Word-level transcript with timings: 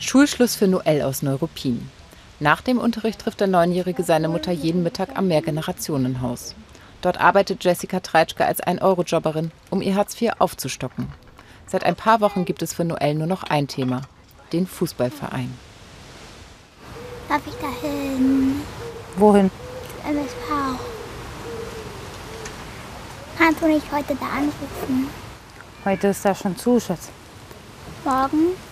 Schulschluss 0.00 0.54
für 0.54 0.68
Noel 0.68 1.02
aus 1.02 1.22
Neuruppin. 1.22 1.90
Nach 2.38 2.60
dem 2.60 2.78
Unterricht 2.78 3.20
trifft 3.20 3.40
der 3.40 3.48
Neunjährige 3.48 4.04
seine 4.04 4.28
Mutter 4.28 4.52
jeden 4.52 4.84
Mittag 4.84 5.18
am 5.18 5.26
Mehrgenerationenhaus. 5.26 6.54
Dort 7.02 7.20
arbeitet 7.20 7.64
Jessica 7.64 7.98
Treitschke 7.98 8.44
als 8.44 8.60
Ein-Euro-Jobberin, 8.60 9.50
um 9.70 9.82
ihr 9.82 9.96
Hartz 9.96 10.20
IV 10.20 10.34
aufzustocken. 10.38 11.08
Seit 11.66 11.82
ein 11.84 11.96
paar 11.96 12.20
Wochen 12.20 12.44
gibt 12.44 12.62
es 12.62 12.72
für 12.72 12.84
Noel 12.84 13.14
nur 13.14 13.26
noch 13.26 13.42
ein 13.42 13.66
Thema, 13.66 14.02
den 14.52 14.68
Fußballverein. 14.68 15.52
Darf 17.28 17.42
ich 17.46 17.54
da 17.54 17.68
hin? 17.86 18.62
Wohin? 19.16 19.50
MSV. 20.04 20.78
Kannst 23.36 23.62
du 23.62 23.66
nicht 23.66 23.92
heute 23.92 24.14
da 24.14 24.26
anrufen? 24.26 25.08
Heute 25.84 26.08
ist 26.08 26.24
da 26.24 26.34
schon 26.34 26.56
zu, 26.56 26.78
Schatz. 26.78 27.08
Morgen? 28.04 28.67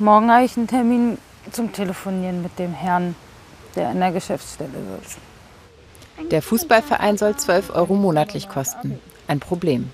Morgen 0.00 0.32
habe 0.32 0.46
ich 0.46 0.56
einen 0.56 0.66
Termin 0.66 1.18
zum 1.52 1.74
Telefonieren 1.74 2.40
mit 2.40 2.58
dem 2.58 2.72
Herrn, 2.72 3.14
der 3.76 3.90
in 3.90 4.00
der 4.00 4.12
Geschäftsstelle 4.12 4.70
sitzt. 5.02 5.18
Der 6.30 6.40
Fußballverein 6.40 7.18
soll 7.18 7.36
12 7.36 7.68
Euro 7.74 7.94
monatlich 7.94 8.48
kosten. 8.48 8.98
Ein 9.28 9.40
Problem. 9.40 9.90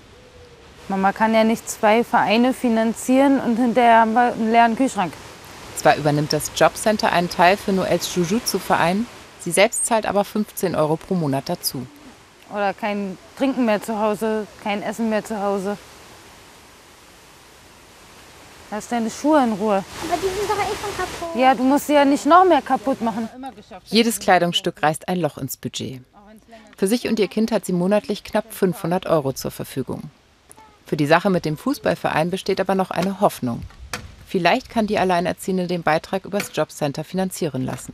Mama 0.87 1.11
kann 1.11 1.33
ja 1.33 1.43
nicht 1.43 1.69
zwei 1.69 2.05
Vereine 2.05 2.53
finanzieren 2.53 3.41
und 3.41 3.57
hinterher 3.57 3.99
haben 3.99 4.13
wir 4.13 4.31
einen 4.31 4.49
leeren 4.49 4.77
Kühlschrank. 4.77 5.11
Zwar 5.75 5.97
übernimmt 5.97 6.31
das 6.31 6.51
Jobcenter 6.55 7.11
einen 7.11 7.29
Teil 7.29 7.57
für 7.57 7.73
Noels 7.73 8.15
Jujutsu-Verein, 8.15 9.07
sie 9.41 9.51
selbst 9.51 9.87
zahlt 9.87 10.05
aber 10.05 10.23
15 10.23 10.73
Euro 10.75 10.95
pro 10.95 11.15
Monat 11.15 11.49
dazu. 11.49 11.85
Oder 12.53 12.73
kein 12.73 13.17
Trinken 13.37 13.65
mehr 13.65 13.81
zu 13.81 13.99
Hause, 13.99 14.47
kein 14.63 14.81
Essen 14.81 15.09
mehr 15.09 15.25
zu 15.25 15.41
Hause. 15.41 15.77
Lass 18.69 18.89
deine 18.89 19.09
Schuhe 19.09 19.43
in 19.43 19.53
Ruhe. 19.53 19.83
Aber 20.03 20.17
die 20.17 20.27
sind 20.27 20.49
doch 20.49 20.57
eh 20.57 20.75
schon 20.75 20.97
kaputt. 20.97 21.39
Ja, 21.39 21.55
du 21.55 21.63
musst 21.63 21.87
sie 21.87 21.93
ja 21.93 22.03
nicht 22.03 22.25
noch 22.25 22.45
mehr 22.45 22.61
kaputt 22.61 23.01
machen. 23.01 23.29
Jedes 23.85 24.19
Kleidungsstück 24.19 24.83
reißt 24.83 25.07
ein 25.07 25.19
Loch 25.19 25.37
ins 25.37 25.57
Budget. 25.57 26.01
Für 26.75 26.87
sich 26.87 27.07
und 27.07 27.19
ihr 27.19 27.27
Kind 27.27 27.51
hat 27.51 27.65
sie 27.65 27.73
monatlich 27.73 28.23
knapp 28.23 28.53
500 28.53 29.05
Euro 29.07 29.33
zur 29.33 29.51
Verfügung. 29.51 30.03
Für 30.85 30.97
die 30.97 31.05
Sache 31.05 31.29
mit 31.29 31.45
dem 31.45 31.57
Fußballverein 31.57 32.29
besteht 32.29 32.59
aber 32.59 32.75
noch 32.75 32.91
eine 32.91 33.19
Hoffnung. 33.21 33.63
Vielleicht 34.27 34.69
kann 34.69 34.87
die 34.87 34.99
Alleinerziehende 34.99 35.67
den 35.67 35.83
Beitrag 35.83 36.25
übers 36.25 36.51
Jobcenter 36.53 37.03
finanzieren 37.03 37.63
lassen. 37.63 37.93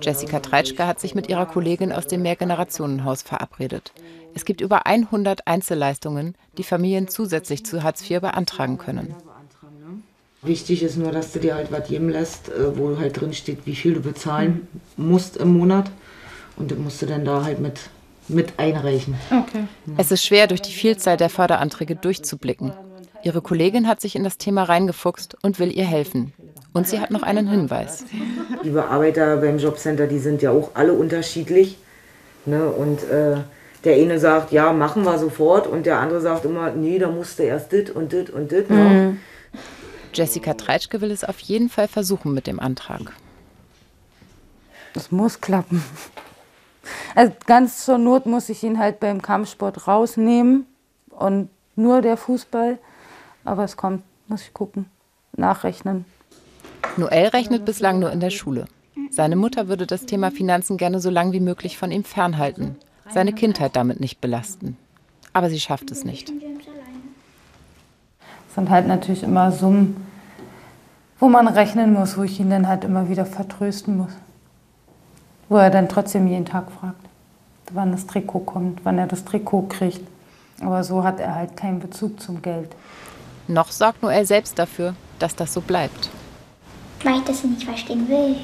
Jessica 0.00 0.40
Treitschke 0.40 0.86
hat 0.86 1.00
sich 1.00 1.14
mit 1.14 1.28
ihrer 1.28 1.46
Kollegin 1.46 1.92
aus 1.92 2.06
dem 2.06 2.22
Mehrgenerationenhaus 2.22 3.22
verabredet. 3.22 3.92
Es 4.34 4.44
gibt 4.44 4.60
über 4.60 4.86
100 4.86 5.46
Einzelleistungen, 5.46 6.36
die 6.56 6.64
Familien 6.64 7.08
zusätzlich 7.08 7.66
zu 7.66 7.82
Hartz 7.82 8.08
IV 8.08 8.20
beantragen 8.20 8.78
können. 8.78 9.14
Wichtig 10.44 10.82
ist 10.82 10.96
nur, 10.96 11.12
dass 11.12 11.30
du 11.32 11.38
dir 11.38 11.54
halt 11.54 11.70
was 11.70 11.86
geben 11.86 12.08
lässt, 12.08 12.48
äh, 12.48 12.76
wo 12.76 12.98
halt 12.98 13.20
drin 13.20 13.32
steht, 13.32 13.64
wie 13.64 13.76
viel 13.76 13.94
du 13.94 14.00
bezahlen 14.00 14.66
musst 14.96 15.36
im 15.36 15.56
Monat. 15.56 15.88
Und 16.56 16.72
das 16.72 16.78
musst 16.78 17.00
du 17.00 17.06
dann 17.06 17.24
da 17.24 17.44
halt 17.44 17.60
mit, 17.60 17.78
mit 18.26 18.58
einreichen. 18.58 19.14
Okay. 19.30 19.64
Es 19.96 20.10
ist 20.10 20.24
schwer, 20.24 20.48
durch 20.48 20.60
die 20.60 20.72
Vielzahl 20.72 21.16
der 21.16 21.30
Förderanträge 21.30 21.94
durchzublicken. 21.94 22.72
Ihre 23.22 23.40
Kollegin 23.40 23.86
hat 23.86 24.00
sich 24.00 24.16
in 24.16 24.24
das 24.24 24.36
Thema 24.36 24.64
reingefuchst 24.64 25.36
und 25.42 25.60
will 25.60 25.70
ihr 25.72 25.84
helfen. 25.84 26.32
Und 26.72 26.88
sie 26.88 26.98
hat 26.98 27.12
noch 27.12 27.22
einen 27.22 27.48
Hinweis. 27.48 28.04
Die 28.64 28.70
Bearbeiter 28.70 29.36
beim 29.36 29.58
Jobcenter, 29.58 30.08
die 30.08 30.18
sind 30.18 30.42
ja 30.42 30.50
auch 30.50 30.72
alle 30.74 30.92
unterschiedlich. 30.92 31.78
Ne? 32.46 32.66
Und 32.66 33.04
äh, 33.04 33.36
der 33.84 33.94
eine 33.94 34.18
sagt, 34.18 34.50
ja, 34.50 34.72
machen 34.72 35.04
wir 35.04 35.18
sofort. 35.18 35.68
Und 35.68 35.86
der 35.86 36.00
andere 36.00 36.20
sagt 36.20 36.44
immer, 36.46 36.72
nee, 36.72 36.98
da 36.98 37.08
musst 37.08 37.38
du 37.38 37.44
erst 37.44 37.70
dit 37.70 37.90
und 37.90 38.12
dit 38.12 38.28
und 38.28 38.50
dit. 38.50 38.68
Ne? 38.70 39.16
Jessica 40.12 40.54
Treitschke 40.54 41.00
will 41.00 41.10
es 41.10 41.24
auf 41.24 41.38
jeden 41.40 41.68
Fall 41.68 41.88
versuchen 41.88 42.34
mit 42.34 42.46
dem 42.46 42.60
Antrag. 42.60 43.12
Das 44.94 45.10
muss 45.10 45.40
klappen. 45.40 45.82
Also 47.14 47.32
ganz 47.46 47.84
zur 47.84 47.98
Not 47.98 48.26
muss 48.26 48.48
ich 48.48 48.62
ihn 48.62 48.78
halt 48.78 49.00
beim 49.00 49.22
Kampfsport 49.22 49.86
rausnehmen 49.86 50.66
und 51.10 51.48
nur 51.76 52.02
der 52.02 52.16
Fußball. 52.16 52.78
Aber 53.44 53.64
es 53.64 53.76
kommt, 53.76 54.02
muss 54.28 54.42
ich 54.42 54.52
gucken, 54.52 54.86
nachrechnen. 55.36 56.04
Noel 56.96 57.28
rechnet 57.28 57.64
bislang 57.64 57.98
nur 57.98 58.12
in 58.12 58.20
der 58.20 58.30
Schule. 58.30 58.66
Seine 59.10 59.36
Mutter 59.36 59.68
würde 59.68 59.86
das 59.86 60.06
Thema 60.06 60.30
Finanzen 60.30 60.76
gerne 60.76 61.00
so 61.00 61.10
lange 61.10 61.32
wie 61.32 61.40
möglich 61.40 61.78
von 61.78 61.90
ihm 61.90 62.04
fernhalten, 62.04 62.76
seine 63.10 63.32
Kindheit 63.32 63.76
damit 63.76 64.00
nicht 64.00 64.20
belasten. 64.20 64.76
Aber 65.32 65.50
sie 65.50 65.60
schafft 65.60 65.90
es 65.90 66.04
nicht. 66.04 66.32
Es 68.48 68.54
sind 68.54 68.70
halt 68.70 68.86
natürlich 68.86 69.22
immer 69.22 69.50
Summen, 69.52 70.06
wo 71.22 71.28
man 71.28 71.46
rechnen 71.46 71.92
muss, 71.92 72.18
wo 72.18 72.24
ich 72.24 72.40
ihn 72.40 72.50
dann 72.50 72.66
halt 72.66 72.82
immer 72.82 73.08
wieder 73.08 73.24
vertrösten 73.24 73.96
muss. 73.96 74.10
Wo 75.48 75.56
er 75.56 75.70
dann 75.70 75.88
trotzdem 75.88 76.26
jeden 76.26 76.46
Tag 76.46 76.64
fragt, 76.72 77.00
wann 77.70 77.92
das 77.92 78.08
Trikot 78.08 78.40
kommt, 78.40 78.84
wann 78.84 78.98
er 78.98 79.06
das 79.06 79.24
Trikot 79.24 79.68
kriegt. 79.68 80.00
Aber 80.62 80.82
so 80.82 81.04
hat 81.04 81.20
er 81.20 81.36
halt 81.36 81.56
keinen 81.56 81.78
Bezug 81.78 82.20
zum 82.20 82.42
Geld. 82.42 82.74
Noch 83.46 83.70
sorgt 83.70 84.02
Noel 84.02 84.26
selbst 84.26 84.58
dafür, 84.58 84.96
dass 85.20 85.36
das 85.36 85.54
so 85.54 85.60
bleibt. 85.60 86.10
Weil 87.04 87.18
ich 87.18 87.24
das 87.24 87.44
nicht 87.44 87.62
verstehen 87.62 88.08
will. 88.08 88.34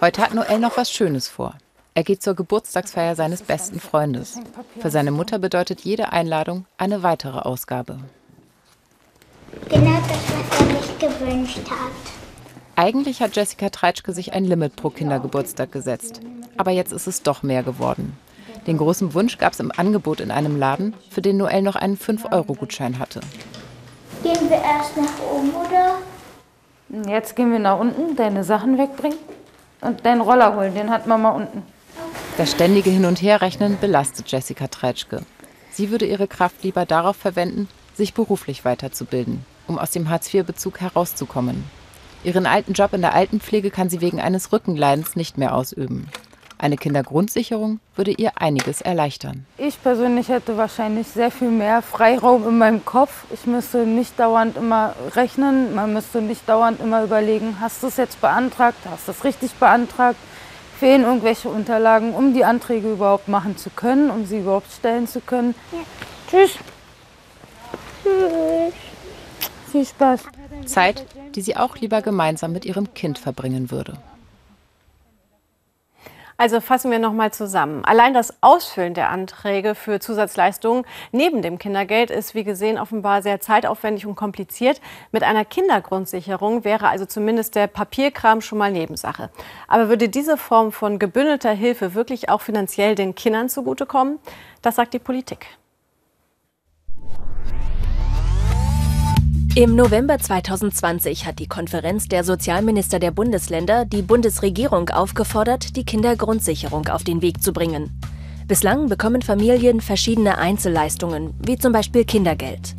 Heute 0.00 0.20
hat 0.20 0.34
Noel 0.34 0.58
noch 0.58 0.76
was 0.76 0.90
Schönes 0.90 1.28
vor. 1.28 1.54
Er 1.94 2.02
geht 2.02 2.24
zur 2.24 2.34
Geburtstagsfeier 2.34 3.14
seines 3.14 3.42
besten 3.42 3.78
Freundes. 3.78 4.40
Für 4.80 4.90
seine 4.90 5.12
Mutter 5.12 5.38
bedeutet 5.38 5.82
jede 5.82 6.10
Einladung 6.10 6.64
eine 6.76 7.04
weitere 7.04 7.38
Ausgabe. 7.38 7.98
Genau 9.68 9.98
das, 10.08 10.18
was 10.28 10.60
er 10.60 10.82
sich 10.82 10.98
gewünscht 10.98 11.70
hat. 11.70 12.12
Eigentlich 12.74 13.20
hat 13.20 13.36
Jessica 13.36 13.68
Treitschke 13.68 14.12
sich 14.12 14.32
ein 14.32 14.44
Limit 14.44 14.76
pro 14.76 14.90
Kindergeburtstag 14.90 15.72
gesetzt. 15.72 16.20
Aber 16.56 16.70
jetzt 16.70 16.92
ist 16.92 17.06
es 17.06 17.22
doch 17.22 17.42
mehr 17.42 17.62
geworden. 17.62 18.16
Den 18.66 18.78
großen 18.78 19.12
Wunsch 19.14 19.38
gab 19.38 19.52
es 19.52 19.60
im 19.60 19.72
Angebot 19.76 20.20
in 20.20 20.30
einem 20.30 20.56
Laden, 20.56 20.94
für 21.10 21.20
den 21.20 21.36
Noel 21.36 21.62
noch 21.62 21.76
einen 21.76 21.98
5-Euro-Gutschein 21.98 22.98
hatte. 22.98 23.20
Gehen 24.22 24.48
wir 24.48 24.58
erst 24.58 24.96
nach 24.96 25.20
oben, 25.30 25.50
oder? 25.50 27.10
Jetzt 27.10 27.34
gehen 27.36 27.50
wir 27.50 27.58
nach 27.58 27.78
unten, 27.78 28.16
deine 28.16 28.44
Sachen 28.44 28.78
wegbringen 28.78 29.18
und 29.80 30.06
deinen 30.06 30.20
Roller 30.20 30.54
holen. 30.54 30.74
Den 30.74 30.90
hat 30.90 31.06
Mama 31.06 31.30
unten. 31.30 31.62
Das 32.36 32.52
ständige 32.52 32.90
Hin- 32.90 33.04
und 33.04 33.20
Herrechnen 33.20 33.78
belastet 33.80 34.30
Jessica 34.30 34.68
Treitschke. 34.68 35.22
Sie 35.72 35.90
würde 35.90 36.06
ihre 36.06 36.28
Kraft 36.28 36.62
lieber 36.62 36.86
darauf 36.86 37.16
verwenden, 37.16 37.68
sich 37.96 38.14
beruflich 38.14 38.64
weiterzubilden, 38.64 39.44
um 39.66 39.78
aus 39.78 39.90
dem 39.90 40.08
Hartz-IV-Bezug 40.08 40.80
herauszukommen. 40.80 41.64
Ihren 42.24 42.46
alten 42.46 42.72
Job 42.72 42.92
in 42.92 43.00
der 43.00 43.14
Altenpflege 43.14 43.70
kann 43.70 43.90
sie 43.90 44.00
wegen 44.00 44.20
eines 44.20 44.52
Rückenleidens 44.52 45.16
nicht 45.16 45.38
mehr 45.38 45.54
ausüben. 45.54 46.08
Eine 46.62 46.76
Kindergrundsicherung 46.76 47.80
würde 47.96 48.12
ihr 48.12 48.40
einiges 48.40 48.82
erleichtern. 48.82 49.44
Ich 49.58 49.82
persönlich 49.82 50.28
hätte 50.28 50.56
wahrscheinlich 50.56 51.08
sehr 51.08 51.32
viel 51.32 51.50
mehr 51.50 51.82
Freiraum 51.82 52.46
in 52.46 52.56
meinem 52.56 52.84
Kopf. 52.84 53.24
Ich 53.34 53.46
müsste 53.46 53.84
nicht 53.84 54.16
dauernd 54.20 54.56
immer 54.56 54.94
rechnen, 55.16 55.74
man 55.74 55.92
müsste 55.92 56.22
nicht 56.22 56.48
dauernd 56.48 56.80
immer 56.80 57.02
überlegen, 57.02 57.56
hast 57.60 57.82
du 57.82 57.88
es 57.88 57.96
jetzt 57.96 58.20
beantragt, 58.20 58.78
hast 58.88 59.08
du 59.08 59.10
es 59.10 59.24
richtig 59.24 59.54
beantragt, 59.54 60.18
fehlen 60.78 61.02
irgendwelche 61.02 61.48
Unterlagen, 61.48 62.14
um 62.14 62.32
die 62.32 62.44
Anträge 62.44 62.92
überhaupt 62.92 63.26
machen 63.26 63.56
zu 63.56 63.70
können, 63.70 64.08
um 64.08 64.24
sie 64.24 64.38
überhaupt 64.38 64.70
stellen 64.70 65.08
zu 65.08 65.20
können. 65.20 65.56
Tschüss. 66.30 66.58
Tschüss. 68.02 68.74
Viel 69.70 69.86
Spaß. 69.86 70.24
Zeit, 70.66 71.06
die 71.34 71.40
sie 71.40 71.56
auch 71.56 71.76
lieber 71.76 72.02
gemeinsam 72.02 72.52
mit 72.52 72.64
ihrem 72.64 72.92
Kind 72.94 73.18
verbringen 73.18 73.70
würde. 73.70 73.96
Also 76.36 76.60
fassen 76.60 76.90
wir 76.90 76.98
noch 76.98 77.12
mal 77.12 77.32
zusammen. 77.32 77.84
Allein 77.84 78.14
das 78.14 78.42
Ausfüllen 78.42 78.94
der 78.94 79.10
Anträge 79.10 79.76
für 79.76 80.00
Zusatzleistungen 80.00 80.84
neben 81.12 81.40
dem 81.40 81.58
Kindergeld 81.58 82.10
ist, 82.10 82.34
wie 82.34 82.42
gesehen, 82.42 82.78
offenbar 82.78 83.22
sehr 83.22 83.40
zeitaufwendig 83.40 84.06
und 84.06 84.16
kompliziert. 84.16 84.80
Mit 85.12 85.22
einer 85.22 85.44
Kindergrundsicherung 85.44 86.64
wäre 86.64 86.88
also 86.88 87.06
zumindest 87.06 87.54
der 87.54 87.68
Papierkram 87.68 88.40
schon 88.40 88.58
mal 88.58 88.72
Nebensache. 88.72 89.30
Aber 89.68 89.88
würde 89.88 90.08
diese 90.08 90.36
Form 90.36 90.72
von 90.72 90.98
gebündelter 90.98 91.52
Hilfe 91.52 91.94
wirklich 91.94 92.28
auch 92.28 92.40
finanziell 92.40 92.96
den 92.96 93.14
Kindern 93.14 93.48
zugutekommen? 93.48 94.18
Das 94.62 94.76
sagt 94.76 94.94
die 94.94 94.98
Politik. 94.98 95.46
Im 99.54 99.76
November 99.76 100.18
2020 100.18 101.26
hat 101.26 101.38
die 101.38 101.46
Konferenz 101.46 102.08
der 102.08 102.24
Sozialminister 102.24 102.98
der 102.98 103.10
Bundesländer 103.10 103.84
die 103.84 104.00
Bundesregierung 104.00 104.88
aufgefordert, 104.88 105.76
die 105.76 105.84
Kindergrundsicherung 105.84 106.88
auf 106.88 107.04
den 107.04 107.20
Weg 107.20 107.42
zu 107.42 107.52
bringen. 107.52 107.90
Bislang 108.48 108.88
bekommen 108.88 109.20
Familien 109.20 109.82
verschiedene 109.82 110.38
Einzelleistungen, 110.38 111.34
wie 111.38 111.58
zum 111.58 111.74
Beispiel 111.74 112.06
Kindergeld. 112.06 112.74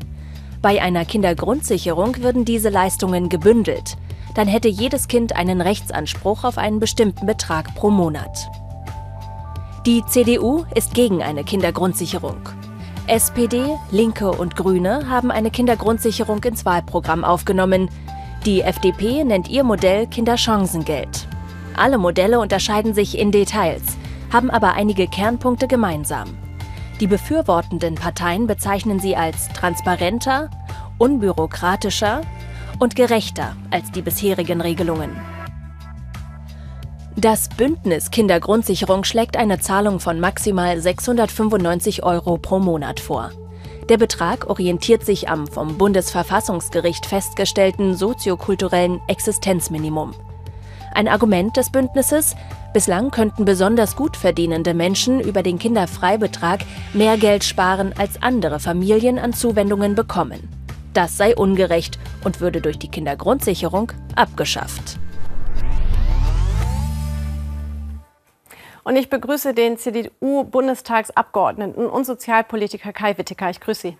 Bei 0.63 0.81
einer 0.81 1.05
Kindergrundsicherung 1.05 2.17
würden 2.23 2.43
diese 2.43 2.69
Leistungen 2.69 3.29
gebündelt. 3.29 3.95
Dann 4.33 4.47
hätte 4.47 4.67
jedes 4.67 5.07
Kind 5.07 5.35
einen 5.35 5.61
Rechtsanspruch 5.61 6.43
auf 6.43 6.57
einen 6.57 6.79
bestimmten 6.79 7.27
Betrag 7.27 7.75
pro 7.75 7.91
Monat. 7.91 8.49
Die 9.85 10.03
CDU 10.07 10.65
ist 10.73 10.95
gegen 10.95 11.21
eine 11.21 11.43
Kindergrundsicherung. 11.43 12.49
SPD, 13.07 13.77
Linke 13.91 14.31
und 14.31 14.55
Grüne 14.55 15.09
haben 15.09 15.29
eine 15.29 15.51
Kindergrundsicherung 15.51 16.41
ins 16.45 16.63
Wahlprogramm 16.63 17.25
aufgenommen. 17.25 17.89
Die 18.45 18.61
FDP 18.61 19.25
nennt 19.25 19.49
ihr 19.49 19.65
Modell 19.65 20.07
Kinderchancengeld. 20.07 21.27
Alle 21.75 21.97
Modelle 21.97 22.39
unterscheiden 22.39 22.93
sich 22.93 23.17
in 23.17 23.31
Details, 23.31 23.83
haben 24.31 24.49
aber 24.49 24.73
einige 24.73 25.07
Kernpunkte 25.07 25.67
gemeinsam. 25.67 26.29
Die 27.01 27.07
befürwortenden 27.07 27.95
Parteien 27.95 28.47
bezeichnen 28.47 29.01
sie 29.01 29.17
als 29.17 29.49
transparenter, 29.49 30.49
unbürokratischer 30.97 32.21
und 32.79 32.95
gerechter 32.95 33.57
als 33.69 33.91
die 33.91 34.01
bisherigen 34.01 34.61
Regelungen. 34.61 35.32
Das 37.15 37.47
Bündnis 37.47 38.09
Kindergrundsicherung 38.09 39.03
schlägt 39.03 39.37
eine 39.37 39.59
Zahlung 39.59 39.99
von 39.99 40.19
maximal 40.19 40.79
695 40.79 42.03
Euro 42.03 42.37
pro 42.37 42.57
Monat 42.57 42.99
vor. 42.99 43.29
Der 43.87 43.97
Betrag 43.97 44.49
orientiert 44.49 45.05
sich 45.05 45.29
am 45.29 45.45
vom 45.45 45.77
Bundesverfassungsgericht 45.77 47.05
festgestellten 47.05 47.95
soziokulturellen 47.95 48.99
Existenzminimum. 49.07 50.15
Ein 50.95 51.07
Argument 51.07 51.55
des 51.55 51.69
Bündnisses, 51.69 52.35
bislang 52.73 53.11
könnten 53.11 53.45
besonders 53.45 53.95
gut 53.95 54.17
verdienende 54.17 54.73
Menschen 54.73 55.19
über 55.19 55.43
den 55.43 55.59
Kinderfreibetrag 55.59 56.61
mehr 56.93 57.17
Geld 57.17 57.43
sparen, 57.43 57.93
als 57.95 58.23
andere 58.23 58.59
Familien 58.59 59.19
an 59.19 59.33
Zuwendungen 59.33 59.93
bekommen. 59.93 60.49
Das 60.93 61.15
sei 61.15 61.35
ungerecht 61.35 61.99
und 62.23 62.41
würde 62.41 62.59
durch 62.59 62.79
die 62.79 62.89
Kindergrundsicherung 62.89 63.91
abgeschafft. 64.15 64.97
Und 68.83 68.97
ich 68.97 69.09
begrüße 69.09 69.53
den 69.53 69.77
CDU-Bundestagsabgeordneten 69.77 71.87
und 71.87 72.05
Sozialpolitiker 72.05 72.91
Kai 72.91 73.17
Witteker. 73.17 73.49
Ich 73.49 73.61
grüße 73.61 73.81
Sie. 73.81 73.97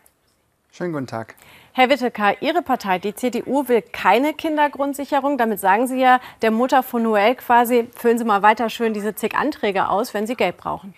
Schönen 0.72 0.92
guten 0.92 1.08
Tag. 1.08 1.36
Herr 1.72 1.90
Witteker, 1.90 2.42
Ihre 2.42 2.62
Partei, 2.62 3.00
die 3.00 3.16
CDU, 3.16 3.68
will 3.68 3.82
keine 3.82 4.34
Kindergrundsicherung. 4.34 5.38
Damit 5.38 5.60
sagen 5.60 5.88
Sie 5.88 6.00
ja 6.00 6.20
der 6.42 6.52
Mutter 6.52 6.84
von 6.84 7.04
Noel 7.04 7.36
quasi, 7.36 7.88
füllen 7.96 8.18
Sie 8.18 8.26
mal 8.26 8.42
weiter 8.42 8.70
schön 8.70 8.94
diese 8.94 9.16
zig 9.16 9.36
Anträge 9.36 9.90
aus, 9.90 10.14
wenn 10.14 10.28
Sie 10.28 10.36
Geld 10.36 10.58
brauchen. 10.58 10.94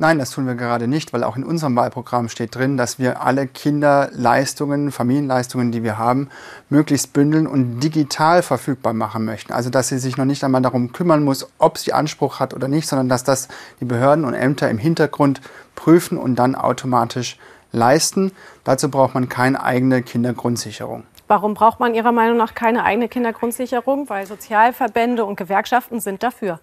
Nein, 0.00 0.20
das 0.20 0.30
tun 0.30 0.46
wir 0.46 0.54
gerade 0.54 0.86
nicht, 0.86 1.12
weil 1.12 1.24
auch 1.24 1.36
in 1.36 1.42
unserem 1.42 1.74
Wahlprogramm 1.74 2.28
steht 2.28 2.54
drin, 2.54 2.76
dass 2.76 3.00
wir 3.00 3.20
alle 3.20 3.48
Kinderleistungen, 3.48 4.92
Familienleistungen, 4.92 5.72
die 5.72 5.82
wir 5.82 5.98
haben, 5.98 6.28
möglichst 6.68 7.12
bündeln 7.12 7.48
und 7.48 7.80
digital 7.80 8.42
verfügbar 8.42 8.92
machen 8.92 9.24
möchten. 9.24 9.52
Also 9.52 9.70
dass 9.70 9.88
sie 9.88 9.98
sich 9.98 10.16
noch 10.16 10.24
nicht 10.24 10.44
einmal 10.44 10.62
darum 10.62 10.92
kümmern 10.92 11.24
muss, 11.24 11.50
ob 11.58 11.78
sie 11.78 11.92
Anspruch 11.92 12.38
hat 12.38 12.54
oder 12.54 12.68
nicht, 12.68 12.86
sondern 12.86 13.08
dass 13.08 13.24
das 13.24 13.48
die 13.80 13.86
Behörden 13.86 14.24
und 14.24 14.34
Ämter 14.34 14.70
im 14.70 14.78
Hintergrund 14.78 15.40
prüfen 15.74 16.16
und 16.16 16.36
dann 16.36 16.54
automatisch 16.54 17.36
leisten. 17.72 18.30
Dazu 18.62 18.92
braucht 18.92 19.14
man 19.14 19.28
keine 19.28 19.64
eigene 19.64 20.02
Kindergrundsicherung. 20.02 21.02
Warum 21.26 21.54
braucht 21.54 21.80
man 21.80 21.96
Ihrer 21.96 22.12
Meinung 22.12 22.36
nach 22.36 22.54
keine 22.54 22.84
eigene 22.84 23.08
Kindergrundsicherung? 23.08 24.08
Weil 24.08 24.26
Sozialverbände 24.26 25.24
und 25.24 25.34
Gewerkschaften 25.34 25.98
sind 25.98 26.22
dafür. 26.22 26.60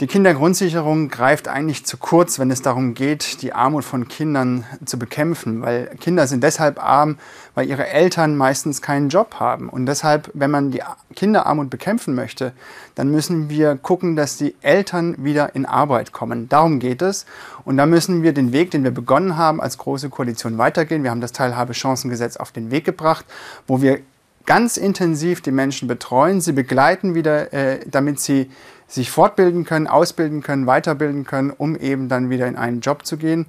Die 0.00 0.06
Kindergrundsicherung 0.06 1.10
greift 1.10 1.46
eigentlich 1.46 1.84
zu 1.84 1.98
kurz, 1.98 2.38
wenn 2.38 2.50
es 2.50 2.62
darum 2.62 2.94
geht, 2.94 3.42
die 3.42 3.52
Armut 3.52 3.84
von 3.84 4.08
Kindern 4.08 4.64
zu 4.86 4.98
bekämpfen, 4.98 5.60
weil 5.60 5.88
Kinder 6.00 6.26
sind 6.26 6.42
deshalb 6.42 6.82
arm, 6.82 7.18
weil 7.54 7.68
ihre 7.68 7.86
Eltern 7.86 8.34
meistens 8.34 8.80
keinen 8.80 9.10
Job 9.10 9.34
haben. 9.34 9.68
Und 9.68 9.84
deshalb, 9.84 10.30
wenn 10.32 10.50
man 10.50 10.70
die 10.70 10.80
Kinderarmut 11.14 11.68
bekämpfen 11.68 12.14
möchte, 12.14 12.54
dann 12.94 13.10
müssen 13.10 13.50
wir 13.50 13.76
gucken, 13.76 14.16
dass 14.16 14.38
die 14.38 14.54
Eltern 14.62 15.22
wieder 15.22 15.54
in 15.54 15.66
Arbeit 15.66 16.12
kommen. 16.12 16.48
Darum 16.48 16.78
geht 16.78 17.02
es. 17.02 17.26
Und 17.66 17.76
da 17.76 17.84
müssen 17.84 18.22
wir 18.22 18.32
den 18.32 18.54
Weg, 18.54 18.70
den 18.70 18.84
wir 18.84 18.92
begonnen 18.92 19.36
haben, 19.36 19.60
als 19.60 19.76
große 19.76 20.08
Koalition 20.08 20.56
weitergehen. 20.56 21.02
Wir 21.02 21.10
haben 21.10 21.20
das 21.20 21.32
Teilhabechancengesetz 21.32 22.38
auf 22.38 22.52
den 22.52 22.70
Weg 22.70 22.86
gebracht, 22.86 23.26
wo 23.66 23.82
wir 23.82 24.00
ganz 24.46 24.78
intensiv 24.78 25.42
die 25.42 25.52
Menschen 25.52 25.86
betreuen, 25.86 26.40
sie 26.40 26.52
begleiten 26.52 27.14
wieder, 27.14 27.52
äh, 27.52 27.80
damit 27.86 28.18
sie 28.18 28.50
sich 28.90 29.10
fortbilden 29.10 29.64
können, 29.64 29.86
ausbilden 29.86 30.42
können, 30.42 30.66
weiterbilden 30.66 31.24
können, 31.24 31.50
um 31.50 31.76
eben 31.76 32.08
dann 32.08 32.28
wieder 32.28 32.48
in 32.48 32.56
einen 32.56 32.80
Job 32.80 33.06
zu 33.06 33.16
gehen. 33.16 33.46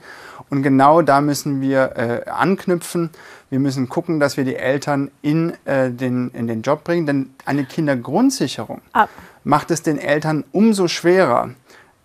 Und 0.49 0.61
genau 0.61 1.01
da 1.01 1.19
müssen 1.19 1.61
wir 1.61 1.97
äh, 1.97 2.29
anknüpfen. 2.29 3.09
Wir 3.49 3.59
müssen 3.59 3.89
gucken, 3.89 4.19
dass 4.19 4.37
wir 4.37 4.45
die 4.45 4.55
Eltern 4.55 5.09
in, 5.21 5.53
äh, 5.65 5.89
den, 5.89 6.29
in 6.29 6.47
den 6.47 6.61
Job 6.61 6.83
bringen. 6.83 7.07
Denn 7.07 7.31
eine 7.45 7.65
Kindergrundsicherung 7.65 8.81
ah. 8.93 9.07
macht 9.43 9.71
es 9.71 9.81
den 9.81 9.97
Eltern 9.97 10.43
umso 10.51 10.87
schwerer, 10.87 11.49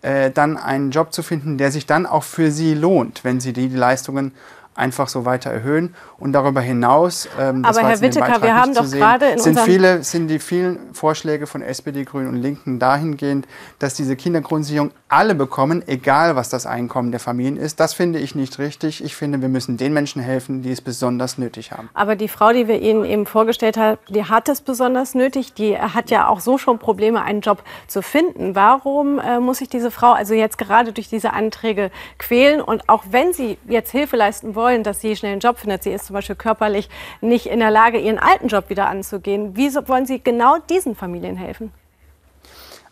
äh, 0.01 0.31
dann 0.31 0.57
einen 0.57 0.89
Job 0.89 1.13
zu 1.13 1.21
finden, 1.21 1.59
der 1.59 1.71
sich 1.71 1.85
dann 1.85 2.07
auch 2.07 2.23
für 2.23 2.51
sie 2.51 2.73
lohnt, 2.73 3.23
wenn 3.23 3.39
sie 3.39 3.53
die 3.53 3.67
Leistungen 3.67 4.31
einfach 4.77 5.07
so 5.07 5.25
weiter 5.25 5.51
erhöhen. 5.51 5.95
Und 6.19 6.33
darüber 6.33 6.61
hinaus, 6.61 7.27
ähm, 7.39 7.65
Aber 7.65 7.81
Herr 7.81 8.01
Witteker, 8.01 8.41
wir 8.41 8.55
haben 8.55 8.73
doch 8.73 8.85
sehen, 8.85 8.99
gerade 8.99 9.27
in 9.27 9.39
sind 9.39 9.59
viele 9.59 10.03
sind 10.03 10.27
die 10.27 10.39
vielen 10.39 10.93
Vorschläge 10.93 11.47
von 11.47 11.61
SPD, 11.61 12.03
Grünen 12.03 12.29
und 12.29 12.35
Linken 12.37 12.79
dahingehend, 12.79 13.47
dass 13.79 13.95
diese 13.95 14.15
Kindergrundsicherung 14.15 14.91
alle 15.09 15.35
bekommen, 15.35 15.83
egal 15.87 16.35
was 16.35 16.49
das 16.49 16.65
Einkommen 16.65 17.11
der 17.11 17.19
Familien 17.19 17.57
ist. 17.57 17.79
Das 17.79 17.93
finde 17.93 18.19
ich 18.19 18.35
nicht 18.35 18.59
richtig. 18.59 19.03
Ich 19.03 19.15
finde, 19.15 19.41
wir 19.41 19.49
müssen 19.49 19.77
den 19.77 19.93
Menschen 19.93 20.21
helfen, 20.21 20.61
die 20.61 20.71
es 20.71 20.81
besonders 20.81 21.37
nötig 21.37 21.71
haben. 21.71 21.89
Aber 21.93 22.15
die 22.15 22.27
Frau, 22.27 22.51
die 22.51 22.67
wir 22.67 22.81
Ihnen 22.81 23.05
eben 23.05 23.25
vorgestellt 23.25 23.77
haben, 23.77 23.97
die 24.09 24.25
hat 24.25 24.49
es 24.49 24.61
besonders 24.61 25.15
nötig. 25.15 25.53
Die 25.53 25.77
hat 25.77 26.09
ja 26.09 26.27
auch 26.27 26.39
so 26.39 26.57
schon 26.57 26.79
Probleme, 26.79 27.21
einen 27.21 27.41
Job 27.41 27.63
zu 27.87 28.01
finden. 28.01 28.55
Warum 28.55 29.19
äh, 29.19 29.39
muss 29.39 29.59
sich 29.59 29.69
diese 29.69 29.91
Frau 29.91 30.11
also 30.11 30.33
jetzt 30.33 30.57
gerade 30.57 30.93
durch 30.93 31.09
diese 31.09 31.33
Anträge 31.33 31.91
quälen? 32.17 32.61
Und 32.61 32.89
auch 32.89 33.03
wenn 33.09 33.33
sie 33.33 33.57
jetzt 33.67 33.91
Hilfe 33.91 34.17
leisten 34.17 34.55
wollen, 34.55 34.66
dass 34.83 35.01
sie 35.01 35.15
schnell 35.15 35.33
einen 35.33 35.41
Job 35.41 35.59
findet, 35.59 35.83
sie 35.83 35.91
ist 35.91 36.05
zum 36.05 36.13
Beispiel 36.13 36.35
körperlich 36.35 36.89
nicht 37.21 37.47
in 37.47 37.59
der 37.59 37.71
Lage, 37.71 37.99
ihren 37.99 38.19
alten 38.19 38.47
Job 38.47 38.69
wieder 38.69 38.87
anzugehen. 38.87 39.55
Wie 39.55 39.73
wollen 39.87 40.05
Sie 40.05 40.21
genau 40.21 40.57
diesen 40.69 40.95
Familien 40.95 41.37
helfen? 41.37 41.71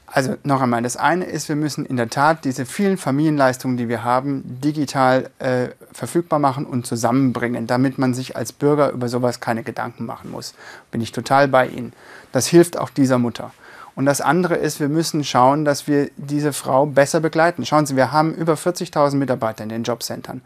Also 0.08 0.36
noch 0.44 0.62
einmal, 0.62 0.82
das 0.82 0.96
eine 0.96 1.26
ist, 1.26 1.50
wir 1.50 1.58
müssen 1.58 1.86
in 1.86 1.98
der 1.98 2.10
Tat 2.10 2.46
diese 2.46 2.66
vielen 2.66 2.98
Familienleistungen, 2.98 3.76
die 3.76 3.90
wir 3.90 4.06
haben, 4.06 4.44
digital 4.64 5.30
äh, 5.40 5.70
verfügbar 5.92 6.40
machen 6.40 6.66
und 6.66 6.88
zusammenbringen, 6.88 7.68
damit 7.68 7.98
man 7.98 8.14
sich 8.14 8.38
als 8.38 8.54
Bürger 8.54 8.92
über 8.92 9.10
sowas 9.10 9.42
keine 9.42 9.64
Gedanken 9.64 10.06
machen 10.06 10.32
muss. 10.32 10.54
Bin 10.90 11.02
ich 11.02 11.12
total 11.12 11.50
bei 11.50 11.68
Ihnen. 11.68 11.92
Das 12.32 12.48
hilft 12.48 12.78
auch 12.78 12.92
dieser 12.92 13.18
Mutter. 13.18 13.52
Und 13.96 14.06
das 14.06 14.20
andere 14.20 14.56
ist, 14.56 14.82
wir 14.82 14.90
müssen 14.90 15.24
schauen, 15.24 15.64
dass 15.64 15.88
wir 15.88 16.10
diese 16.18 16.52
Frau 16.52 16.86
besser 16.86 17.22
begleiten. 17.22 17.66
Schauen 17.66 17.86
Sie, 17.86 17.96
wir 17.96 18.12
haben 18.12 18.34
über 18.34 18.56
40.000 18.56 19.16
Mitarbeiter 19.16 19.64
in 19.64 19.70
den 19.70 19.84
Jobcentern. 19.84 20.42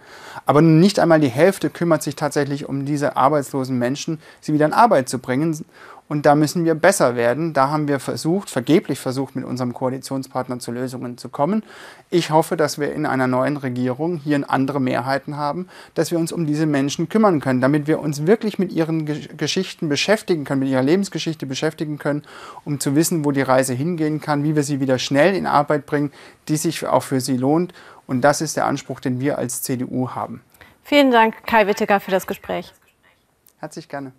Aber 0.46 0.62
nicht 0.62 1.00
einmal 1.00 1.20
die 1.20 1.30
Hälfte 1.30 1.72
kümmert 1.72 2.04
sich 2.04 2.16
tatsächlich 2.16 2.70
um 2.70 2.86
diese 2.86 3.18
arbeitslosen 3.18 3.78
Menschen, 3.78 4.20
sie 4.40 4.54
wieder 4.54 4.68
in 4.68 4.74
Arbeit 4.74 5.10
zu 5.10 5.18
bringen. 5.18 5.66
Und 6.10 6.26
da 6.26 6.34
müssen 6.34 6.66
wir 6.66 6.74
besser 6.74 7.16
werden. 7.16 7.54
Da 7.54 7.70
haben 7.70 7.88
wir 7.88 8.00
versucht, 8.00 8.50
vergeblich 8.50 9.00
versucht, 9.00 9.36
mit 9.36 9.46
unserem 9.46 9.74
Koalitionspartner 9.74 10.58
zu 10.58 10.72
Lösungen 10.72 11.20
zu 11.20 11.30
kommen. 11.30 11.64
Ich 12.10 12.32
hoffe, 12.32 12.58
dass 12.58 12.80
wir 12.80 12.92
in 12.94 13.06
einer 13.06 13.28
neuen 13.28 13.58
Regierung 13.58 14.18
hier 14.18 14.44
andere 14.50 14.82
Mehrheiten 14.82 15.38
haben, 15.38 15.68
dass 15.94 16.10
wir 16.10 16.18
uns 16.18 16.32
um 16.32 16.48
diese 16.48 16.66
Menschen 16.66 17.10
kümmern 17.10 17.42
können, 17.42 17.62
damit 17.62 17.86
wir 17.86 18.00
uns 18.00 18.26
wirklich 18.26 18.58
mit 18.58 18.72
ihren 18.72 19.06
Geschichten 19.06 19.88
beschäftigen 19.88 20.46
können, 20.46 20.62
mit 20.62 20.70
ihrer 20.70 20.82
Lebensgeschichte 20.82 21.46
beschäftigen 21.46 22.00
können, 22.00 22.24
um 22.66 22.80
zu 22.80 22.96
wissen, 22.96 23.24
wo 23.24 23.32
die 23.32 23.44
Reise 23.44 23.76
hingehen 23.76 24.20
kann, 24.20 24.44
wie 24.44 24.56
wir 24.56 24.64
sie 24.64 24.80
wieder 24.80 24.98
schnell 24.98 25.36
in 25.36 25.46
Arbeit 25.46 25.86
bringen, 25.86 26.12
die 26.48 26.58
sich 26.58 26.88
auch 26.88 27.04
für 27.04 27.22
sie 27.22 27.38
lohnt. 27.38 27.72
Und 28.08 28.22
das 28.22 28.42
ist 28.42 28.58
der 28.58 28.66
Anspruch, 28.66 29.00
den 29.00 29.20
wir 29.20 29.38
als 29.38 29.62
CDU 29.62 30.10
haben. 30.10 30.42
Vielen 30.84 31.12
Dank, 31.12 31.46
Kai 31.46 31.68
Wittecker, 31.68 32.00
für 32.00 32.10
das 32.10 32.26
Gespräch. 32.26 32.74
Herzlich 33.60 33.88
gerne. 33.88 34.12